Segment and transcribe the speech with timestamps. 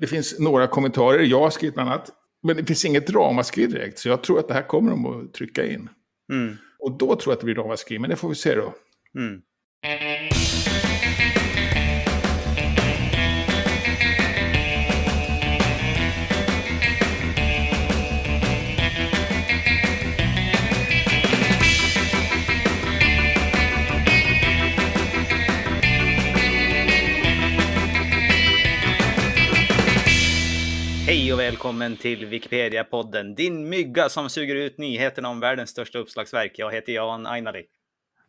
[0.00, 2.10] Det finns några kommentarer, jag har skrivit bland annat.
[2.42, 5.34] Men det finns inget ramaskri direkt, så jag tror att det här kommer de att
[5.34, 5.88] trycka in.
[6.32, 6.56] Mm.
[6.78, 8.74] Och då tror jag att det blir ramaskri, men det får vi se då.
[9.18, 9.40] Mm.
[31.28, 33.34] Hej och välkommen till Wikipedia-podden.
[33.34, 36.52] Din mygga som suger ut nyheterna om världens största uppslagsverk.
[36.54, 37.64] Jag heter Jan Ainali.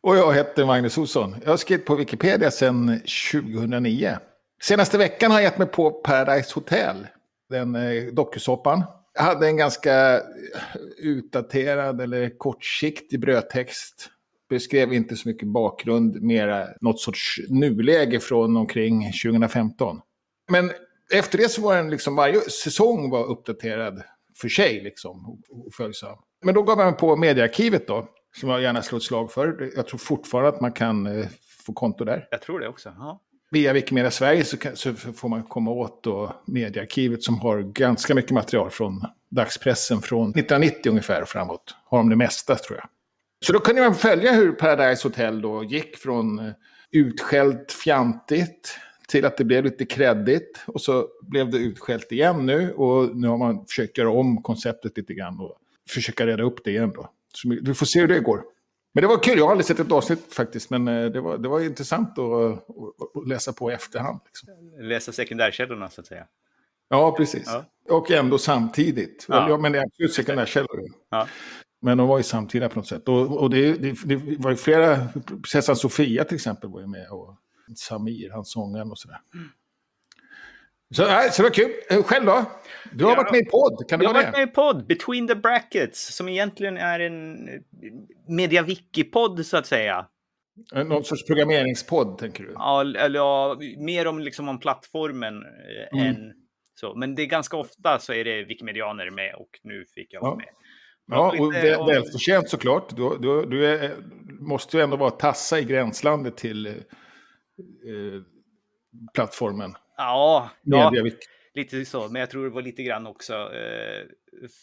[0.02, 1.36] Och jag heter Magnus Olsson.
[1.44, 4.18] Jag har skrivit på Wikipedia sedan 2009.
[4.62, 7.08] Senaste veckan har jag gett mig på Paradise Hotel,
[7.50, 8.84] den eh, dokusåpan.
[9.14, 10.22] Jag hade en ganska eh,
[10.98, 14.10] utdaterad eller kortsiktig brödtext.
[14.50, 20.02] Beskrev inte så mycket bakgrund, mera något sorts nuläge från omkring 2015.
[20.52, 20.72] Men
[21.14, 24.04] efter det så var den liksom, varje säsong var uppdaterad
[24.42, 26.18] för sig liksom, och, följsam.
[26.44, 28.08] Men då gav man på mediearkivet då,
[28.40, 29.72] som jag gärna slår ett slag för.
[29.76, 31.28] Jag tror fortfarande att man kan eh,
[31.66, 32.28] få konto där.
[32.32, 32.94] Jag tror det också.
[32.98, 33.22] Ja.
[33.52, 38.16] Via Wikimedia Sverige så, kan, så får man komma åt då mediearkivet som har ganska
[38.16, 41.76] mycket material från dagspressen från 1990 ungefär och framåt.
[41.86, 42.88] Har de det mesta tror jag.
[43.46, 46.54] Så då kunde man följa hur Paradise Hotel då gick från eh,
[46.92, 50.64] utskällt fjantigt till att det blev lite kreddigt.
[50.68, 52.72] Och så blev det utskällt igen nu.
[52.72, 55.58] Och nu har man försökt göra om konceptet lite grann och
[55.90, 57.10] försöka reda upp det igen då.
[57.34, 58.44] Så vi får se hur det går.
[58.94, 60.70] Men det var kul, jag har aldrig sett ett avsnitt faktiskt.
[60.70, 64.20] Men eh, det var, det var intressant att, att, att läsa på i efterhand.
[64.26, 64.50] Liksom.
[64.90, 66.26] Läsa sekundärkällorna så att säga.
[66.90, 67.44] Ja, precis.
[67.46, 67.66] Ja.
[67.96, 69.26] Och ändå samtidigt.
[69.30, 69.50] Ja.
[69.50, 69.58] Ja.
[69.58, 70.82] men det är absolut sekundärkällor.
[71.10, 71.28] Ja.
[71.82, 73.08] Men de var ju samtida på något sätt.
[73.08, 77.10] Och, och det, det, det var ju flera, prinsessan Sofia till exempel var ju med.
[77.10, 77.36] Och
[77.76, 79.18] Samir, han sångaren och sådär.
[80.96, 81.72] Så, nej, så det var kul.
[81.90, 82.46] Eh, Själv då?
[82.92, 83.18] Du har Ja.
[83.18, 86.16] varit med i podd, kan det Jag har varit med i podd, Between the Brackets,
[86.16, 87.60] som egentligen är en eh,
[88.28, 90.06] mediaviki-podd så att säga.
[90.76, 92.52] Eh, Någon sorts programmeringspodd, tänker du?
[92.56, 95.44] Ja, eller ja, mer om, liksom, om plattformen
[95.94, 96.06] Mm.
[96.08, 96.34] än
[96.80, 96.96] så.
[96.96, 100.32] Men det är ganska ofta så är det Wikimedianer med och nu fick jag vara
[100.32, 100.38] Ja.
[100.38, 100.48] med.
[101.12, 102.96] Ja, och väl, välförtjänt såklart.
[102.96, 103.96] Du, du, du är,
[104.40, 106.76] måste ju ändå vara tassa i gränslandet till
[107.60, 108.22] eh,
[109.14, 109.74] plattformen.
[109.98, 110.92] Ja, ja,
[111.54, 112.10] lite så.
[112.10, 114.06] Men jag tror det var lite grann också eh,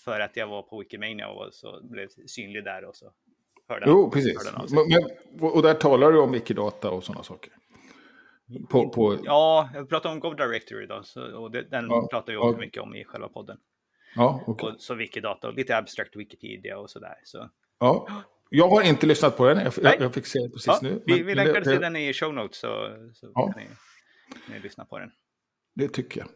[0.04, 3.12] för att jag var på Wikimania och så blev synlig där och så
[3.68, 4.54] hörde Jo, precis.
[4.54, 4.74] hörde.
[4.74, 7.52] Men, och där talar du om Wikidata och sådana saker.
[8.70, 12.32] På, på, Ja, jag pratade om Gov Directory idag så, och det, den Ja, pratar
[12.32, 12.48] jag ja.
[12.48, 13.58] också mycket om i själva podden.
[14.16, 14.68] ja, okej.
[14.68, 17.14] Och så Wikidata och lite abstract Wikipedia och sådär.
[17.24, 18.08] Så, ja.
[18.50, 21.02] Jag har inte lyssnat på den, jag, jag, jag fick se det precis ja, nu.
[21.06, 22.68] vi vi länkar till den i show notes så,
[23.14, 23.52] så Ja.
[23.52, 23.68] kan ni,
[24.54, 25.10] ni lyssna på den.
[25.74, 26.28] det tycker jag.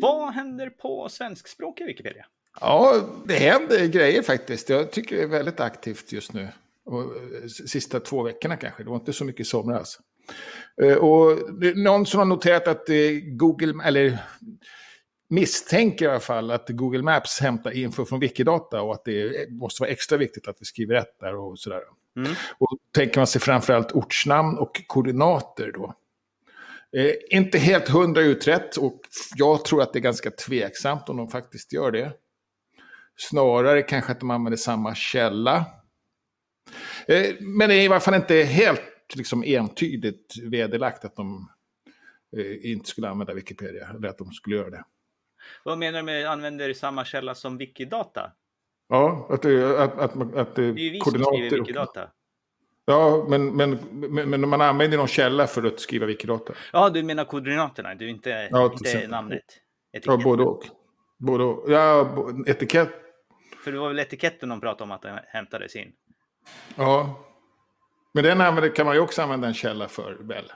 [0.00, 2.26] Vad händer på svenskspråkiga Wikipedia?
[2.60, 4.68] Ja, det händer grejer faktiskt.
[4.68, 6.48] Jag tycker det är väldigt aktivt just nu.
[6.84, 8.82] Och, eh, sista två veckorna kanske.
[8.82, 9.98] Det var inte så mycket i somras.
[10.82, 11.38] Eh, Och
[11.76, 14.18] någon som har noterat att eh, Google, eller
[15.28, 19.82] misstänker i alla fall att Google Maps hämtar info från Wikidata och att det måste
[19.82, 21.82] vara extra viktigt att vi skriver rätt där och sådär.
[22.16, 22.32] Mm.
[22.58, 25.94] Och tänker man sig framförallt ortsnamn och koordinater då.
[26.96, 29.00] Eh, inte helt hundra utrett och
[29.36, 32.12] jag tror att det är ganska tveksamt om de faktiskt gör det.
[33.16, 35.64] Snarare kanske att de använder samma källa.
[37.06, 38.82] Eh, men det är i alla fall inte helt
[39.14, 41.50] liksom, entydigt vederlagt att de
[42.36, 44.84] eh, inte skulle använda Wikipedia, eller att de skulle göra det.
[45.64, 48.32] Vad menar du med använder samma källa som Wikidata?
[48.88, 52.10] Ja, att det, att, att, att det Det är ju vi som skriver Wikidata.
[52.84, 56.52] Ja, men, men, men, men man använder någon källa för att skriva Wikidata.
[56.72, 59.44] Ja, du menar koordinaterna, du inte, Ja, inte namnet.
[59.90, 60.64] Ja, både och.
[61.18, 61.70] Både och.
[61.70, 62.16] Ja,
[62.46, 62.90] etikett.
[63.64, 65.92] För det var väl etiketten de pratade om att den hämtades in.
[66.76, 67.24] Ja.
[68.14, 70.52] Men den använder, kan man ju också använda en källa för, väl?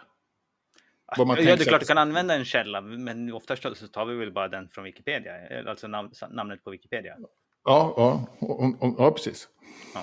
[1.19, 3.89] Vad man ja, det tänker är klart du kan använda en källa, men oftast så
[3.89, 5.33] tar vi väl bara den från Wikipedia,
[5.69, 7.17] alltså nam namnet på Wikipedia.
[7.65, 9.49] Ja, ja, om, om, ja precis.
[9.95, 10.03] Ja.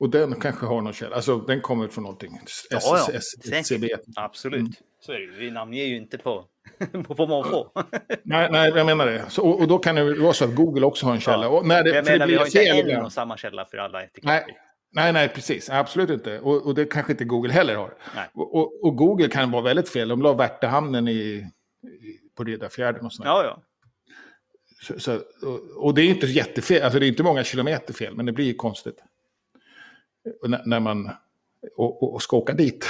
[0.00, 1.16] Och den kanske har någon källa.
[1.16, 2.40] Alltså den kommer från någonting.
[2.70, 3.18] Ja, ja,
[3.52, 3.88] SCB.
[4.16, 4.60] Absolut.
[4.60, 4.72] Mm.
[5.00, 5.36] Så är det ju.
[5.38, 6.44] Vi namnger ju inte på,
[7.06, 7.70] på, på måfå.
[8.22, 9.24] Nej, nej, jag menar det.
[9.28, 11.44] Så, och, och då kan det vara så att Google också har en källa.
[11.44, 11.48] Ja.
[11.48, 13.64] Och när det, Jag för det menar, vi blir har inte en och samma källa
[13.64, 14.28] för alla etiketter.
[14.28, 14.56] Nej,
[14.96, 15.70] nej, nej, precis.
[15.70, 16.40] Absolut inte.
[16.40, 17.94] Och, och det kanske inte Google heller har.
[18.32, 20.08] Och, och, och Google kan vara väldigt fel.
[20.08, 21.50] De la Värtahamnen i, i,
[22.34, 23.30] på Riddarfjärden och sådär.
[23.30, 23.62] Ja, ja.
[24.82, 25.20] Så, så,
[25.76, 28.44] och, det är inte jättefel, alltså det är inte många kilometer fel, men det blir
[28.44, 28.98] ju konstigt.
[30.42, 31.10] Och när, man
[31.76, 32.86] och, och, och ska åka dit.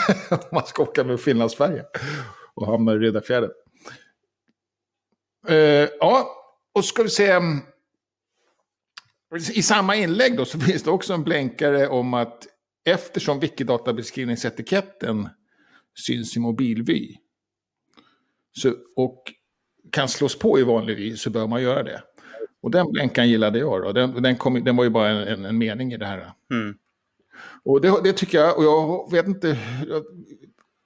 [0.52, 1.84] man ska åka med Finlandsfärja
[2.54, 3.50] och hamna i Riddarfjärden.
[5.50, 6.28] Uh, ja,
[6.72, 7.40] och ska vi se.
[9.36, 12.46] I samma inlägg då så finns det också en blänkare om att
[12.84, 15.28] eftersom Wikidata-beskrivningsetiketten
[16.06, 17.16] syns i mobilvy
[18.52, 19.32] så, och
[19.92, 22.02] kan slås på i vanlig vy så bör man göra det.
[22.60, 23.92] Och den blänkan gillade jag då.
[23.92, 26.32] Den, den, kom, den var ju bara en, en mening i det här.
[26.50, 26.78] Mm.
[27.64, 29.58] Och det, det, tycker jag, och jag vet inte,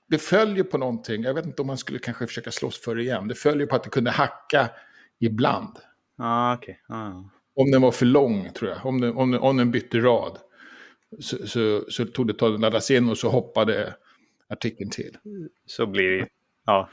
[0.08, 1.22] det följer på någonting.
[1.22, 3.28] Jag vet inte om man skulle kanske försöka slåss för det igen.
[3.28, 4.70] Det följer på att det kunde hacka
[5.18, 5.78] ibland.
[6.18, 6.74] Ah, okay.
[6.88, 7.12] ah.
[7.54, 10.38] Om den var för lång tror jag, om den, om den, om den bytte rad.
[11.20, 13.94] Så, så, så tog det tag laddas in och så hoppade
[14.48, 15.16] artikeln till.
[15.66, 16.28] Så blir det
[16.66, 16.88] ja.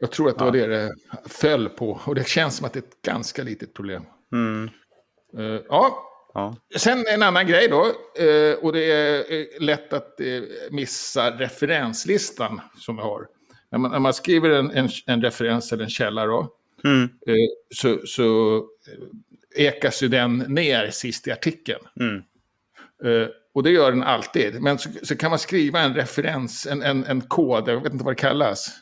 [0.00, 0.94] Jag tror att det var det det
[1.26, 2.00] föll på.
[2.04, 4.02] Och det känns som att det är ett ganska litet problem.
[4.32, 4.70] Mm.
[5.38, 6.06] Uh, ja.
[6.34, 6.56] ja.
[6.76, 7.84] Sen en annan grej då.
[8.24, 13.26] Uh, och det är eh, lätt att uh, missa referenslistan som vi har.
[13.70, 16.54] När man, när man skriver en, en, en, referens eller en källa då.
[16.84, 17.08] Mm.
[17.74, 18.62] så, så
[19.56, 21.80] ekas ju den ner sist i artikeln.
[22.00, 22.22] Mm.
[23.54, 24.62] och det gör den alltid.
[24.62, 28.04] Men så, så, kan man skriva en referens, en, en, en kod, jag vet inte
[28.04, 28.80] vad det kallas.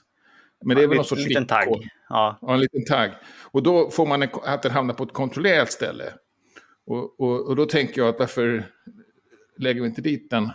[0.64, 1.68] Men det är väl någon sorts liten tagg.
[2.08, 2.38] Ja.
[2.40, 3.10] ja, en liten tagg.
[3.42, 6.12] Och då får man en, att den hamnar på ett kontrollerat ställe.
[6.86, 8.64] Och, och, och då tänker jag att varför
[9.58, 10.50] lägger vi inte dit den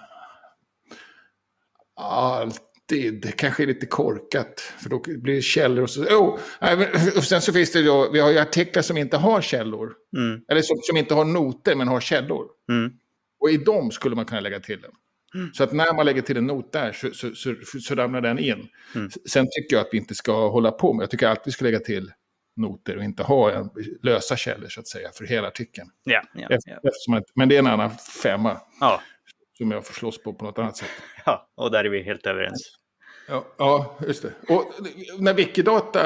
[2.94, 3.22] alltid?
[3.22, 6.04] Det kanske är lite korkat, för då blir det källor och så.
[6.04, 6.40] Oh,
[7.18, 9.94] och sen så finns det då, vi har ju artiklar som inte har källor.
[10.18, 10.42] Mm.
[10.48, 12.48] Eller som, som, inte har noter men har källor.
[12.70, 12.92] Mm.
[13.40, 14.92] Och i dem skulle man kunna lägga till den.
[15.36, 15.54] Mm.
[15.54, 18.40] Så att när man lägger till en not där så, så, så, så ramlar den
[18.40, 18.68] in.
[18.96, 19.10] Mm.
[19.30, 21.66] Sen tycker jag att vi inte ska hålla på med, jag tycker alltid vi ska
[21.66, 22.12] lägga till
[22.56, 23.70] noter och inte ha en,
[24.04, 25.90] lösa källor så att säga för hela artikeln.
[26.04, 27.22] Ja, ja, ja.
[27.36, 27.92] men det är en annan
[28.24, 28.62] femma.
[28.80, 29.02] Ja.
[29.58, 30.90] Som jag får slåss på på något annat sätt.
[31.26, 32.78] Ja, och där är vi helt överens.
[33.28, 34.34] Ja, ja, just det.
[34.54, 34.74] Och
[35.20, 36.04] när Wikidata,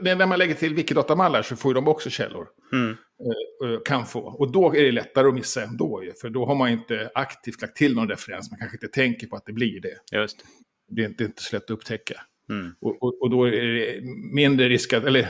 [0.00, 2.48] när man lägger till Wikidata-mallar så får de också källor.
[2.72, 2.90] Mm.
[2.90, 4.20] Eh, eh, kan få.
[4.20, 7.76] Och då är det lättare att missa ändå För då har man inte aktivt lagt
[7.76, 8.50] till någon referens.
[8.50, 10.18] Man kanske inte tänker på att det blir det.
[10.18, 10.44] Just det.
[10.88, 12.20] Det är inte, inte så lätt att upptäcka.
[12.50, 12.74] Mm.
[12.80, 14.00] Och, och, och, då är det
[14.34, 15.22] mindre risk att, eller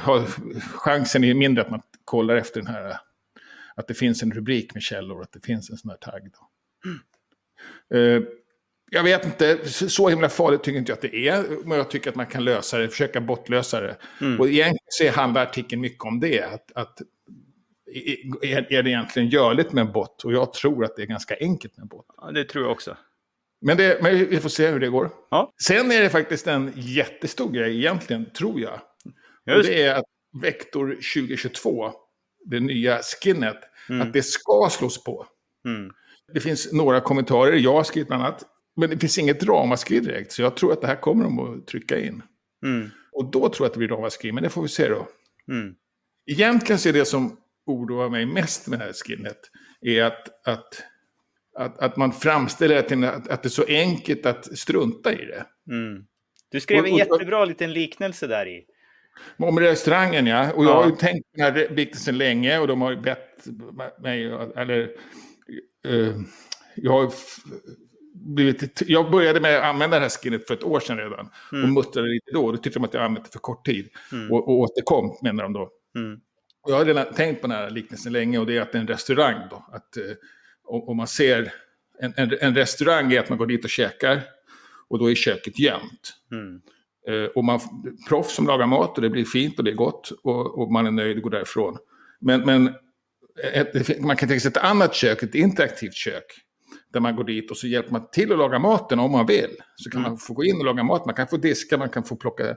[0.76, 2.96] chansen är mindre att man kollar efter den här,
[3.76, 6.30] att det finns en rubrik med källor, att det finns en sån här tagg.
[6.32, 6.48] Då.
[6.90, 8.22] Mm.
[8.22, 8.28] Uh,
[8.94, 11.66] jag vet inte, så himla farligt tycker inte jag att det är.
[11.66, 13.96] Men jag tycker att man kan lösa det, försöka bortlösa det.
[14.20, 14.40] Mm.
[14.40, 16.42] Och egentligen handlar artikeln mycket om det.
[16.42, 16.98] Att, att
[18.42, 20.24] är, det egentligen görligt med en bot?
[20.24, 22.06] Och jag tror att det är ganska enkelt med en bot.
[22.16, 22.96] Ja, det tror jag också.
[23.60, 25.10] Men, det, men vi får se hur det går.
[25.30, 25.52] Ja.
[25.62, 28.80] Sen är det faktiskt en jättestor grej egentligen, tror jag.
[29.46, 29.58] Just.
[29.58, 30.04] Och det är att
[30.42, 31.92] Vector 2022,
[32.44, 33.58] det nya skinnet,
[33.88, 34.02] mm.
[34.02, 35.26] att det ska slås på.
[35.66, 35.90] Mm.
[36.32, 38.44] Det finns några kommentarer, jag har skrivit bland annat.
[38.76, 41.66] Men det finns inget ramaskri direkt, så jag tror att det här kommer de att
[41.66, 42.22] trycka in.
[42.64, 42.90] Mm.
[43.12, 45.08] Och då tror jag att det blir ramaskri, men det får vi se då.
[45.48, 45.74] Mm.
[46.26, 47.36] Egentligen så är det som
[47.66, 49.38] oroar mig mest med det här skinnet,
[49.80, 50.82] är att, att,
[51.58, 55.46] att, att man framställer det att, att det är så enkelt att strunta i det.
[55.70, 56.04] Mm.
[56.50, 58.64] Du skrev och, och, en jättebra liten liknelse där i.
[59.36, 60.82] Om restaurangen ja, och jag ja.
[60.82, 63.46] har ju tänkt på den här liknelsen länge och de har ju bett
[64.02, 64.24] mig,
[64.56, 64.90] eller
[65.88, 66.20] uh,
[66.74, 67.12] jag har
[68.14, 71.30] blivit, jag började med att använda det här skinnet för ett år sedan redan.
[71.52, 71.64] Mm.
[71.64, 72.52] Och muttrade lite då.
[72.52, 73.88] Då tyckte de att jag använt det för kort tid.
[74.12, 74.32] Mm.
[74.32, 75.70] Och, och återkom, menar de då.
[75.96, 76.20] Mm.
[76.62, 78.38] Och jag har redan tänkt på den här liknelsen länge.
[78.38, 79.66] Och det är att det är en restaurang då.
[79.72, 80.02] Att, eh,
[80.64, 81.52] om man ser
[82.00, 84.22] en, en, en, restaurang är att man går dit och käkar.
[84.88, 86.14] Och då är köket gömt.
[86.32, 86.60] Mm.
[87.08, 87.60] Eh, och man
[88.08, 90.12] proffs som lagar mat och det blir fint och det är gott.
[90.22, 91.78] Och, och man är nöjd och går därifrån.
[92.20, 92.74] Men, men
[93.52, 96.43] ett, man kan tänka sig ett annat kök, ett interaktivt kök
[96.94, 99.56] där man går dit och så hjälper man till att laga maten om man vill.
[99.76, 100.10] Så kan mm.
[100.10, 102.56] man få gå in och laga mat, man kan få diska, man kan få plocka,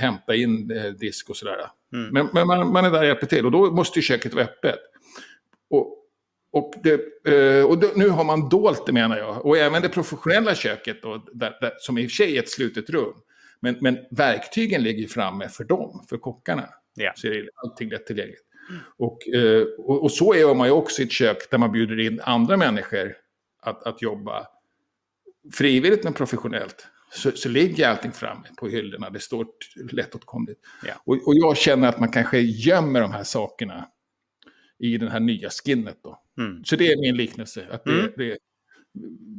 [0.00, 1.70] hämta in eh, disk och sådär.
[1.92, 2.10] Mm.
[2.12, 4.44] Men, men man, man, är där och hjälper till och då måste ju köket vara
[4.44, 4.78] öppet.
[5.70, 5.98] Och,
[6.52, 9.46] och, det, eh, och nu har man dolt det menar jag.
[9.46, 12.50] Och även det professionella köket då, där, där, som i och för sig är ett
[12.50, 13.14] slutet rum.
[13.60, 16.68] Men, men verktygen ligger framme för dem, för kockarna.
[17.00, 17.12] Yeah.
[17.16, 18.42] Så är allting lättillgängligt.
[18.70, 18.82] Mm.
[18.98, 22.00] Och, eh, och, och, så är man ju också i ett kök där man bjuder
[22.00, 23.14] in andra människor
[23.64, 24.46] att, att jobba
[25.52, 29.10] frivilligt men professionellt så, så ligger allting framme på hyllorna.
[29.10, 29.46] Det står
[29.90, 30.60] lättåtkomligt.
[30.86, 30.94] Ja.
[31.04, 33.88] Och, och jag känner att man kanske gömmer de här sakerna
[34.78, 35.98] i den här nya skinnet.
[36.02, 36.22] Då.
[36.38, 36.64] Mm.
[36.64, 37.66] Så det är min liknelse.
[37.70, 38.12] Att det, mm.
[38.16, 38.38] det,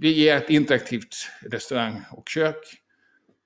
[0.01, 2.81] vi är ett interaktivt restaurang och kök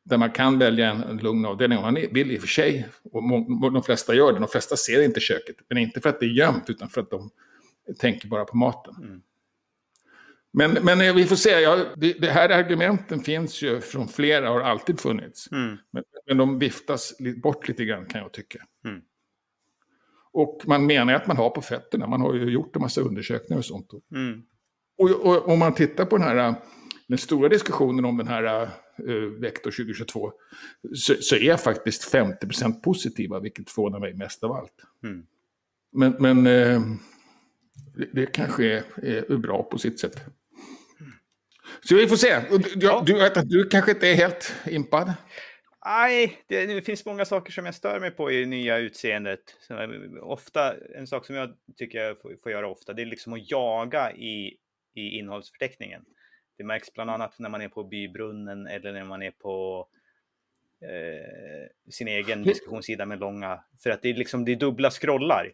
[0.03, 2.87] där man kan välja en, en lugn avdelning om man vill i och för sig.
[3.03, 4.39] Och de flesta gör det.
[4.39, 5.55] De flesta ser inte köket.
[5.69, 7.29] Men inte för att det är gömt utan för att de
[7.99, 8.95] tänker bara på maten.
[9.03, 9.21] Mm.
[10.51, 14.61] Men, men vi får se, ja, det, det, här argumenten finns ju från flera, har
[14.61, 15.51] alltid funnits.
[15.51, 15.77] Mm.
[15.91, 17.13] Men, men de viftas
[17.43, 18.59] bort lite grann kan jag tycka.
[18.85, 19.01] Mm.
[20.31, 23.57] Och man menar att man har på fötterna, man har ju gjort en massa undersökningar
[23.57, 23.91] och sånt.
[24.11, 24.41] Mm.
[24.97, 26.55] Och, om man tittar på den här
[27.07, 28.69] den stora diskussionen om den här
[29.07, 30.31] uh, Vector 2022
[30.95, 34.73] så, så är faktiskt 50% positiva, vilket förvånar mig mest av allt.
[35.03, 35.25] Mm.
[35.91, 36.81] Men, men uh,
[37.95, 38.83] det, det, kanske är,
[39.31, 40.23] är, bra på sitt sätt.
[41.81, 42.39] Så vi får se.
[42.75, 43.03] Du, ja.
[43.05, 45.13] du, du kanske inte är helt impad?
[45.85, 49.39] Nej, det, det, finns många saker som jag stör mig på i nya utseendet.
[50.21, 53.51] Ofta, en sak som jag tycker jag får, får göra ofta, det är liksom att
[53.51, 54.57] jaga i,
[54.95, 56.01] i innehållsförteckningen.
[56.57, 59.87] Det märks bland annat när man är på bybrunnen eller när man är på
[60.81, 65.51] eh, sin egen diskussionssida med långa, för att det är liksom det är dubbla scrollar.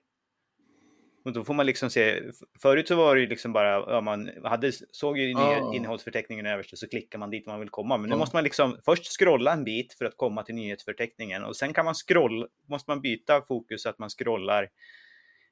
[1.25, 2.21] Och då får man liksom se,
[2.61, 5.75] förut så var det ju liksom bara, ja, man hade, såg ju oh.
[5.75, 7.97] innehållsförteckningen överst och så klickar man dit man vill komma.
[7.97, 8.19] Men nu oh.
[8.19, 11.85] måste man liksom först scrolla en bit för att komma till nyhetsförteckningen och sen kan
[11.85, 14.69] man scrolla, måste man byta fokus så att man scrollar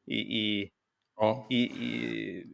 [0.06, 0.72] i, i,
[1.16, 1.46] oh.
[1.50, 2.46] i, i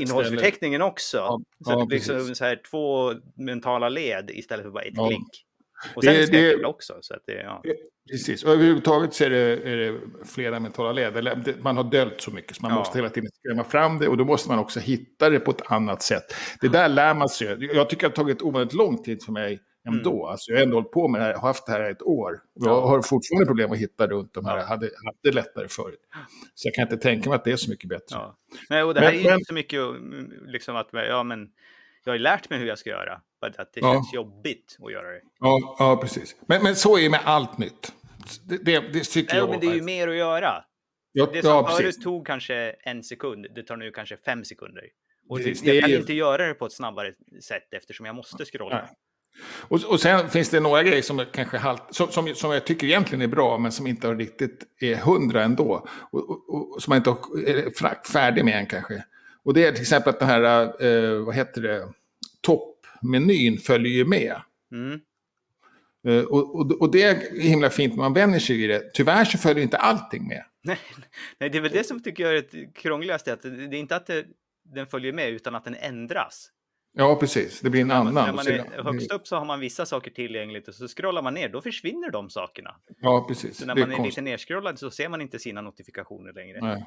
[0.00, 1.16] innehållsförteckningen också.
[1.16, 5.45] Ja, så det blir liksom så här två mentala led istället för bara ett klick.
[5.94, 6.98] Och sen det, det, också.
[7.00, 7.62] Så att det, ja.
[8.10, 11.54] Precis, och överhuvudtaget så är det, är det flera mentala led.
[11.60, 12.78] Man har dölt så mycket så man ja.
[12.78, 15.62] måste hela tiden skrämma fram det och då måste man också hitta det på ett
[15.66, 16.34] annat sätt.
[16.60, 17.70] Det där lär man sig.
[17.74, 20.12] Jag tycker det har tagit ovanligt lång tid för mig ändå.
[20.12, 20.30] Mm.
[20.30, 22.40] Alltså jag har ändå hållit på med det här, har haft det här ett år.
[22.54, 26.00] Jag har fortfarande problem att hitta runt de här, jag hade, hade lättare förut.
[26.54, 28.16] Så jag kan inte tänka mig att det är så mycket bättre.
[28.16, 28.38] Ja.
[28.70, 29.34] Nej, och det här men, är ju men...
[29.34, 29.80] inte så mycket
[30.46, 31.48] liksom att, ja men,
[32.04, 33.20] jag har lärt mig hur jag ska göra.
[33.50, 33.92] Bara att det ja.
[33.92, 35.20] känns jobbigt att göra det.
[35.40, 36.36] Ja, ja precis.
[36.46, 37.92] Men, men så är det med allt nytt.
[38.44, 39.50] Det, det, det tycker Nej, jag.
[39.50, 40.64] men det är ju mer att göra.
[41.12, 44.84] Ja, det som ja, förut tog kanske en sekund, det tar nu kanske fem sekunder.
[45.28, 47.12] Och det, jag kan inte göra det på ett snabbare
[47.42, 48.76] sätt eftersom jag måste scrolla.
[48.76, 48.94] Nej.
[49.68, 52.86] Och, och sen finns det några grejer som kanske halt, som, som, som jag tycker
[52.86, 55.86] egentligen är bra, men som inte riktigt är hundra ändå.
[56.10, 59.04] Och, och, och som man inte är färdig med än kanske.
[59.44, 61.88] Och det är till exempel att den här, eh, vad heter det,
[63.06, 64.42] toppmenyn följer ju med.
[64.72, 65.00] Mm.
[66.08, 68.90] Uh, och, och, och, det är himla fint när man vänjer sig vid det.
[68.94, 70.44] Tyvärr så följer inte allting med.
[70.62, 70.78] Nej,
[71.40, 73.32] nej det är väl det som tycker jag är det krångligaste.
[73.32, 74.24] Att det, är inte att det,
[74.74, 76.50] den följer med utan att den ändras.
[76.98, 77.60] Ja, precis.
[77.60, 78.14] Det blir en annan.
[78.14, 81.34] När man är högst upp så har man vissa saker tillgängligt och så scrollar man
[81.34, 82.76] ner, då försvinner de sakerna.
[83.00, 83.56] Ja, precis.
[83.56, 86.60] Så när man är, är lite nerscrollad så ser man inte sina notifikationer längre.
[86.60, 86.86] Nej.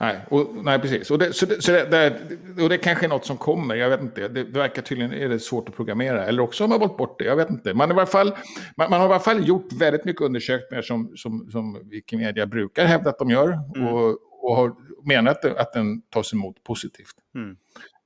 [0.00, 1.10] Nej, och, nej precis.
[1.10, 3.90] Och det, så det, så det, det, och det kanske är något som kommer, jag
[3.90, 4.28] vet inte.
[4.28, 6.26] Det, det verkar tydligen är det svårt att programmera.
[6.26, 7.74] Eller också har man valt bort det, jag vet inte.
[7.74, 8.36] Man, i varje fall,
[8.76, 12.86] man, man har i alla fall gjort väldigt mycket undersökningar som, som, som Wikimedia brukar
[12.86, 13.58] hävda att de gör.
[13.76, 13.88] Mm.
[13.88, 17.14] Och, och har menat att den tas emot positivt.
[17.34, 17.56] Mm.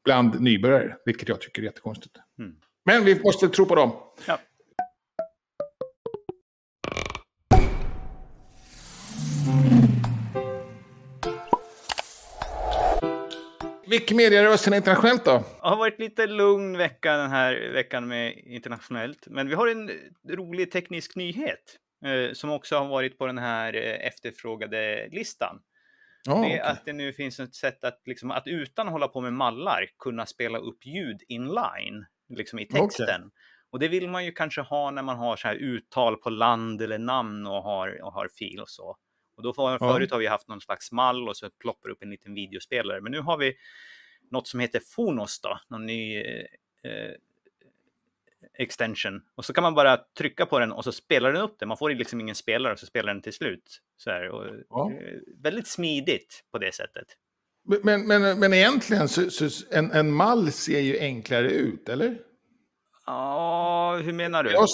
[0.04, 2.16] Bland nybörjare, vilket jag tycker är jättekonstigt.
[2.38, 2.52] Mm.
[2.84, 3.92] Men vi måste tro på dem.
[4.26, 4.38] Ja.
[13.92, 15.32] Wikimedia-rörelsen internationellt då?
[15.32, 19.26] Det har varit lite lugn vecka den här veckan med internationellt.
[19.26, 19.90] Men vi har en
[20.28, 25.60] rolig teknisk nyhet eh, som också har varit på den här eh, efterfrågade listan.
[26.28, 26.72] Oh, det är okay.
[26.72, 29.86] att det nu finns ett sätt att, liksom, att utan att hålla på med mallar
[29.98, 33.20] kunna spela upp ljud inline, liksom i texten.
[33.20, 33.30] Okay.
[33.72, 36.82] Och det vill man ju kanske ha när man har så här uttal på land
[36.82, 38.96] eller namn och har, och har fil och så.
[39.42, 42.10] Och då får, förut har vi haft någon slags mall och så ploppar upp en
[42.10, 43.00] liten videospelare.
[43.00, 43.54] Men nu har vi
[44.30, 46.16] något som heter Fonos då, någon ny
[46.82, 47.14] eh,
[48.58, 49.22] extension.
[49.34, 51.66] Och så kan man bara trycka på den och så spelar den upp det.
[51.66, 53.80] Man får liksom ingen spelare och så spelar den till slut.
[53.96, 54.92] Så här, och, ja.
[54.92, 57.06] eh, väldigt smidigt på det sättet.
[57.82, 62.18] Men, men, men egentligen så, så en, en mall ser ju enklare ut, eller?
[63.06, 64.50] Ja, hur menar du?
[64.50, 64.68] Jag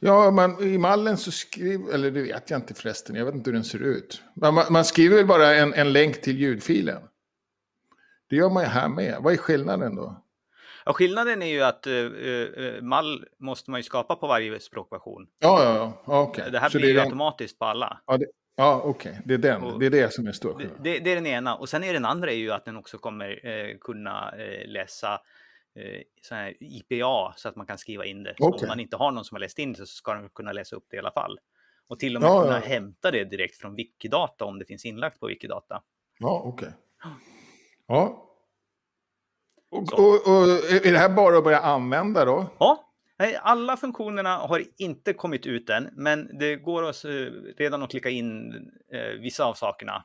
[0.00, 3.50] ja, man, i mallen så skriver, eller det vet jag inte förresten, jag vet inte
[3.50, 4.22] hur den ser ut.
[4.36, 7.02] Man, man skriver bara en, en länk till ljudfilen.
[8.30, 9.16] Det gör man ju här med.
[9.20, 10.22] Vad är skillnaden då?
[10.84, 15.26] Ja, skillnaden är ju att uh, mall måste man ju skapa på varje språkversion.
[15.38, 16.22] Ja, ja, ja.
[16.22, 16.50] Okay.
[16.50, 17.04] Det här så blir det ju den...
[17.04, 18.00] automatiskt på alla.
[18.06, 18.26] Ja, det...
[18.56, 19.10] Ja, okej.
[19.10, 19.22] Okay.
[19.24, 19.62] Det är den.
[19.62, 21.54] Och det är det som är stor det, det, det, är den ena.
[21.54, 25.20] Och sen är den andra är ju att den också kommer eh, kunna eh, läsa
[26.22, 28.34] så här IPA så att man kan skriva in det.
[28.38, 28.66] Okay.
[28.66, 30.76] om man inte har någon som har läst in det så ska den kunna läsa
[30.76, 31.38] upp det i alla fall.
[31.86, 32.66] Och till och med ja, kunna ja.
[32.66, 35.82] hämta det direkt från Wikidata om det finns inlagt på Wikidata.
[36.18, 36.68] Ja, okej.
[36.68, 36.78] Okay.
[37.86, 38.28] Ja.
[39.70, 40.48] Och, och, och,
[40.86, 42.46] är det här bara att börja använda då?
[42.58, 42.88] Ja.
[43.40, 47.04] Alla funktionerna har inte kommit ut än, men det går att,
[47.56, 48.52] redan att klicka in
[48.92, 50.04] eh, vissa av sakerna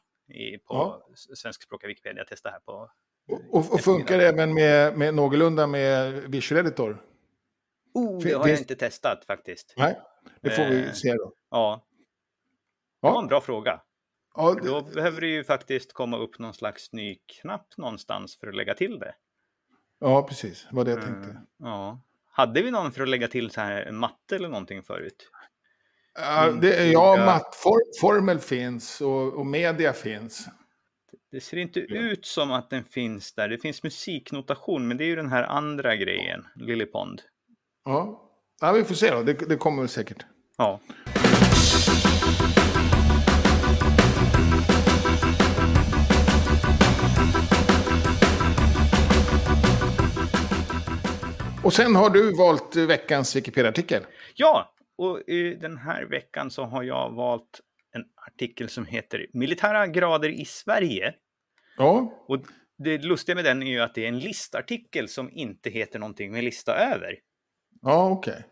[0.67, 1.07] på ja.
[1.35, 2.17] svenskspråkiga Wikipedia.
[2.17, 2.89] Jag testar här på
[3.27, 7.03] Och, och funkar det även med, med någorlunda med Visual Editor?
[7.93, 8.59] Oh, det har Finns...
[8.59, 9.73] jag inte testat faktiskt.
[9.77, 9.99] Nej,
[10.41, 11.33] det får vi eh, se då.
[11.51, 11.83] Ja.
[13.01, 13.81] Det var en bra fråga.
[14.35, 14.67] Ja, det...
[14.67, 18.73] Då behöver det ju faktiskt komma upp någon slags ny knapp någonstans för att lägga
[18.73, 19.15] till det.
[19.99, 20.67] Ja, precis.
[20.69, 21.29] Det var det jag tänkte.
[21.29, 22.01] Mm, ja.
[22.29, 25.31] Hade vi någon för att lägga till så här matte eller någonting förut?
[26.13, 30.47] Ja, det, ja mattformel finns och, och media finns.
[31.31, 32.01] Det ser inte ja.
[32.01, 33.49] ut som att den finns där.
[33.49, 37.21] Det finns musiknotation, men det är ju den här andra grejen, Lillipond.
[37.85, 38.31] Ja,
[38.61, 39.23] ja vi får se då.
[39.23, 40.25] Det, det kommer väl säkert.
[40.57, 40.79] Ja.
[51.63, 54.03] Och sen har du valt veckans Wikipedia-artikel.
[54.35, 55.21] Ja, och
[55.61, 57.61] den här veckan så har jag valt
[57.97, 61.13] en artikel som heter Militära grader i Sverige.
[61.77, 62.23] Ja.
[62.27, 62.39] Och
[62.77, 66.31] det lustiga med den är ju att det är en listartikel som inte heter någonting
[66.31, 67.19] med lista över.
[67.81, 68.33] Ja, okej.
[68.33, 68.43] Okay.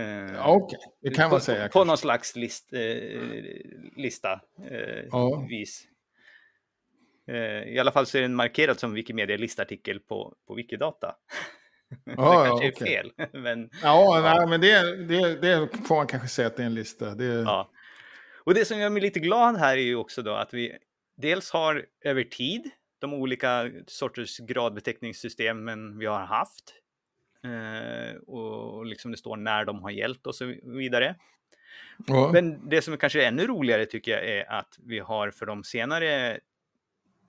[0.00, 0.78] Uh, ja, okej.
[0.78, 1.10] Okay.
[1.10, 1.68] Det kan på, man säga.
[1.68, 3.22] På, på någon slags list, uh,
[3.96, 4.40] lista.
[4.70, 5.46] Uh, ja.
[5.48, 5.88] vis.
[7.66, 11.14] I alla fall så är den markerad som Wikimedia-listartikel på, på Wikidata.
[12.04, 12.86] det ja, kanske är okay.
[12.86, 13.12] fel.
[13.42, 14.36] men, ja, ja.
[14.36, 17.14] Nej, men det, det, det, får man kanske säga att det är en lista.
[17.14, 17.24] Det...
[17.24, 17.70] Ja.
[18.44, 20.78] Och det som gör mig lite glad här är ju också då att vi
[21.16, 26.74] dels har över tid de olika sorters gradbeteckningssystemen vi har haft.
[27.44, 31.16] Eh, och liksom det står när de har gällt och så vidare.
[32.06, 32.30] Ja.
[32.32, 35.46] Men det som är kanske är ännu roligare tycker jag är att vi har för
[35.46, 36.40] de senare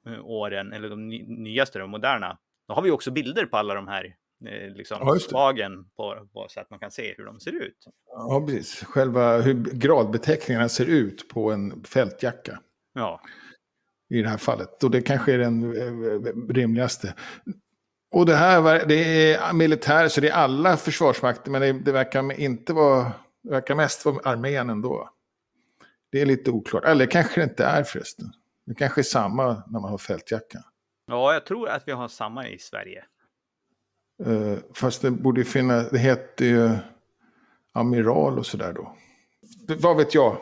[0.06, 3.88] eh, åren, eller de nyaste, de moderna, då har vi också bilder på alla de
[3.88, 4.16] här
[4.76, 7.78] liksom, ja, slagen på, på, så att man kan se hur de ser ut.
[8.08, 8.84] Ja, precis.
[8.84, 12.60] Själva hur gradbeteckningarna ser ut på en fältjacka.
[12.94, 13.22] Ja.
[14.10, 14.84] I det här fallet.
[14.84, 17.14] Och det kanske är den eh, rimligaste.
[18.12, 22.40] Och det här det är militär, så det är alla försvarsmakter, men det, det verkar
[22.40, 23.12] inte vara,
[23.44, 25.10] det verkar mest vara armén ändå.
[26.12, 26.86] Det är lite oklart.
[26.86, 28.26] Eller kanske det inte är förresten.
[28.66, 30.60] Det kanske är samma när man har fältjacka.
[31.08, 33.06] Ja, jag tror att vi har samma i Sverige.
[34.28, 36.70] Uh, fast det borde finnas, det heter ju
[37.74, 38.96] amiral och sådär då.
[39.80, 40.38] Vad vet jag?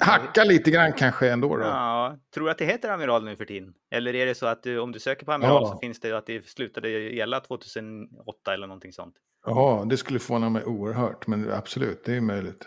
[0.00, 1.62] Hacka lite grann kanske ändå då.
[1.62, 3.74] Ja, tror du att det heter amiral nu för tiden?
[3.90, 5.72] Eller är det så att du, om du söker på amiral ja.
[5.72, 9.14] så finns det att det slutade gälla 2008 eller någonting sånt?
[9.46, 12.66] Ja, det skulle förvåna mig oerhört, men absolut, det är möjligt.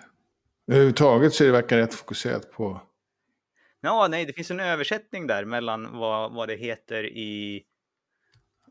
[0.68, 2.82] Överhuvudtaget så är det verkar rätt fokuserat på...
[3.82, 7.64] Ja, nej, det finns en översättning där mellan vad, vad det heter i...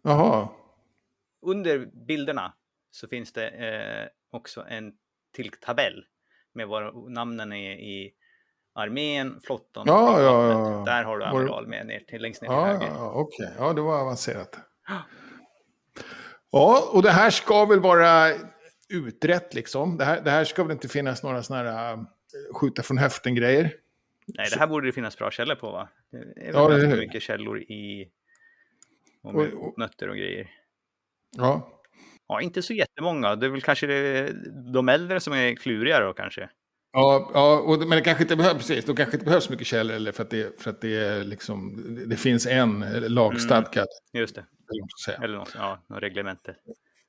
[0.03, 0.49] Jaha
[1.43, 2.53] under bilderna
[2.91, 4.93] så finns det eh, också en
[5.33, 6.05] till tabell
[6.53, 8.15] med vad namnen är i
[8.75, 12.55] armén, flottan ja, ja, ja, Där har du amiral med ner till längst ner till
[12.55, 12.87] ja, höger.
[12.87, 13.47] Ja, okej.
[13.47, 13.57] Okay.
[13.59, 14.59] Ja, det var avancerat.
[16.51, 18.33] Ja, och det här ska väl vara
[18.89, 19.97] utrett liksom.
[19.97, 22.01] Det här, det här ska väl inte finnas några sådana här äh,
[22.55, 23.75] skjuta från höften-grejer.
[24.27, 25.89] Nej, det här borde det finnas bra källor på va?
[26.11, 26.97] Det är väl ja, det är...
[26.97, 28.11] mycket källor i
[29.23, 30.51] och, och, nötter och grejer.
[31.37, 31.75] Ja.
[32.29, 33.37] Ja, inte så jättemånga.
[33.37, 34.33] Det är väl kanske det,
[34.73, 36.49] de äldre som är kluriga då kanske.
[36.93, 39.97] Ja, ja och, men det kanske inte behövs, precis, då kanske inte behövs mycket källor
[39.97, 43.87] eller för att det, för att det, är liksom, det finns en lagstadgad.
[44.15, 44.45] Mm, just det.
[45.23, 46.55] Eller, något, ja, något reglemente.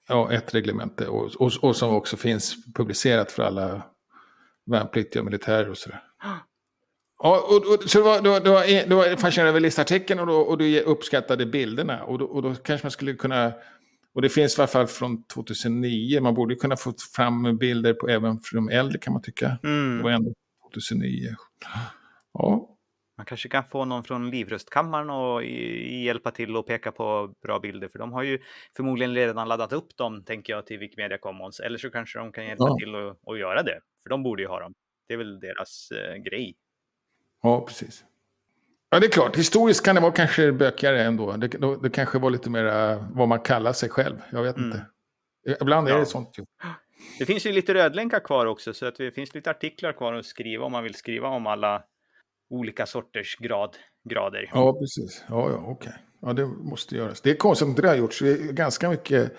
[0.08, 3.82] Ja, ett reglemente och, och, och som också finns publicerat för alla
[4.66, 6.04] värnpliktiga och militärer och sådär.
[7.24, 10.36] Ja, och, och, så du var, du, var, du var fascinerad över listartikeln och, då,
[10.36, 12.04] och du uppskattade bilderna.
[12.04, 13.54] Och då, och då kanske man skulle kunna
[14.16, 16.22] och det finns i alla fall från 2009.
[16.22, 19.60] Man borde kunna få fram bilder på, även för de äldre kan man tycka.
[19.64, 19.98] Mm.
[19.98, 20.34] Det var ändå
[20.74, 21.36] 2009.
[22.34, 22.76] Ja.
[23.18, 25.44] Man kanske kan få någon från Livrustkammaren och
[26.04, 27.88] hjälpa till och peka på bra bilder.
[27.88, 28.40] För de har ju
[28.76, 31.60] förmodligen redan laddat upp dem, tänker jag, till Wikimedia Commons.
[31.60, 32.76] Eller så kanske de kan hjälpa ja.
[32.80, 32.96] till
[33.34, 33.80] att göra det.
[34.04, 34.74] För de borde ju ha dem.
[35.08, 36.56] Det är väl deras eh, grej.
[37.42, 38.06] Ja, precis.
[38.90, 39.38] Ja, det är klart.
[39.38, 41.32] Historiskt kan det vara kanske bökigare ändå.
[41.32, 41.48] Det,
[41.84, 42.64] det kanske var lite mer
[43.14, 44.22] vad man kallar sig själv.
[44.32, 44.72] Jag vet mm.
[44.72, 44.86] inte.
[45.62, 46.00] Ibland är ja.
[46.00, 46.46] det sånt ju.
[47.20, 50.26] Det finns ju lite rödlänkar kvar också, så att det finns lite artiklar kvar att
[50.26, 51.84] skriva om man vill skriva om alla
[52.50, 53.78] olika sorters grad,
[54.10, 54.50] grader.
[54.54, 55.24] Ja, precis.
[55.30, 55.72] Ja, ja, okej.
[55.72, 55.94] Okay.
[56.22, 57.22] Ja, det måste göras.
[57.22, 58.22] Det är konstigt att det har gjorts.
[58.22, 59.32] Vi är ganska mycket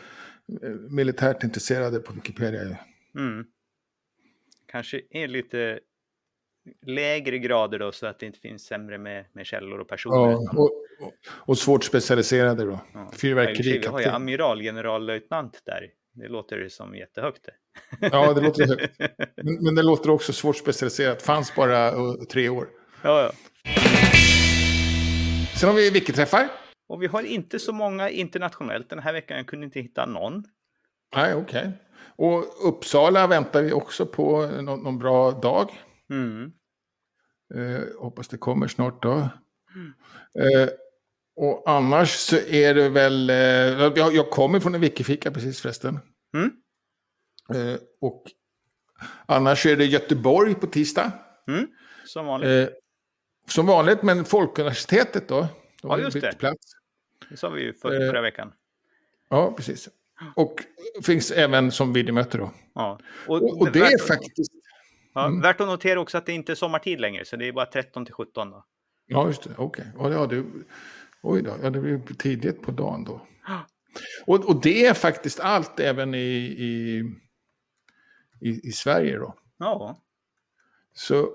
[0.62, 2.78] eh, militärt intresserade på Wikipedia.
[3.18, 3.44] Mm.
[4.66, 5.80] Kanske är lite
[6.86, 10.30] lägre grader då så att det inte finns sämre med, med källor och personer.
[10.30, 10.70] Ja, och,
[11.00, 12.80] och, och svårt specialiserade då.
[12.94, 13.10] Ja.
[13.16, 13.78] Fyrverkeri.
[13.78, 15.90] Vi har ju amiral, generallöjtnant där.
[16.12, 17.48] Det låter som jättehögt.
[18.00, 18.98] Ja, det låter högt.
[19.36, 21.22] Men, men det låter också svårt specialiserat.
[21.22, 22.68] Fanns bara uh, tre år.
[23.02, 23.32] Ja, ja.
[25.56, 26.48] Sen har vi Wiki-träffar.
[26.88, 29.36] Och vi har inte så många internationellt den här veckan.
[29.36, 30.44] Jag kunde inte hitta någon.
[31.16, 31.60] Nej, okej.
[31.60, 31.72] Okay.
[32.16, 35.70] Och Uppsala väntar vi också på någon, någon bra dag.
[36.10, 36.52] Mm.
[37.54, 39.28] Eh, hoppas det kommer snart då.
[39.74, 39.92] Mm.
[40.34, 40.68] Eh,
[41.36, 45.98] och annars så är det väl, eh, jag, jag kommer från en wikifika precis förresten.
[46.34, 46.50] Mm.
[47.54, 48.24] Eh, och
[49.26, 51.12] annars är det Göteborg på tisdag.
[51.48, 51.66] Mm.
[52.04, 52.68] Som vanligt.
[52.68, 52.74] Eh,
[53.46, 55.48] som vanligt, men Folkuniversitetet då.
[55.82, 56.38] De ja, just det.
[56.38, 56.72] Plats.
[57.30, 58.52] Det sa vi ju för, förra veckan.
[59.28, 59.88] Ja, precis.
[60.36, 60.64] Och
[61.02, 62.50] finns även som videomöte då.
[62.74, 63.00] Ja.
[63.26, 64.52] Och, och, och det är faktiskt...
[65.12, 65.40] Ja, mm.
[65.40, 68.04] Värt att notera också att det inte är sommartid längre, så det är bara 13
[68.04, 68.64] till 17 då.
[69.06, 69.50] Ja, just det.
[69.56, 69.86] Okej.
[69.96, 70.12] Okay.
[70.12, 70.44] Ja, det,
[71.22, 73.26] oj då, ja, det blir tidigt på dagen då.
[74.26, 77.04] Och, och det är faktiskt allt även i, i,
[78.40, 79.34] i, i Sverige då.
[79.58, 80.00] Ja.
[80.92, 81.28] Så,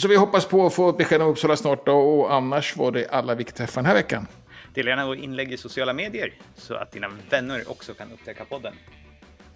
[0.00, 2.92] så vi hoppas på att få ett besked om Uppsala snart då, och annars var
[2.92, 4.26] det alla vi träffar den här veckan.
[4.74, 8.74] Dela gärna vår inlägg i sociala medier så att dina vänner också kan upptäcka podden.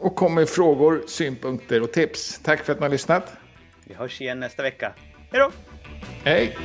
[0.04, 2.40] Och kom med frågor, synpunkter och tips.
[2.42, 3.32] Tack för att ni har lyssnat.
[3.84, 4.92] Vi hörs igen nästa vecka.
[5.30, 5.50] Hej då!
[6.24, 6.56] Hej!